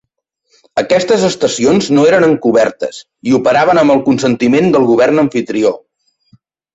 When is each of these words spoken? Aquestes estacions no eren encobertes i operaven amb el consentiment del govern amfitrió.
Aquestes 0.81 1.25
estacions 1.27 1.89
no 1.97 2.05
eren 2.11 2.25
encobertes 2.29 3.01
i 3.33 3.37
operaven 3.41 3.81
amb 3.85 3.95
el 3.97 4.01
consentiment 4.11 4.73
del 4.77 4.89
govern 4.93 5.25
amfitrió. 5.25 5.75